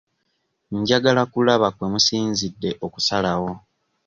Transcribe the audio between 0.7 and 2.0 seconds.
Njagala kulaba kwe